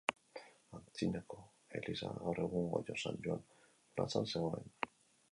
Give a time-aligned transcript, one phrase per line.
[0.75, 1.41] Antzinako
[1.79, 3.43] eliza gaur egungo San Joan
[3.99, 4.73] plazan zegoen.